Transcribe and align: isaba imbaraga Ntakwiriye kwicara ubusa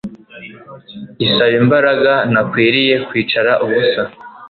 isaba 1.25 1.55
imbaraga 1.61 2.13
Ntakwiriye 2.31 2.95
kwicara 3.07 3.51
ubusa 3.63 4.01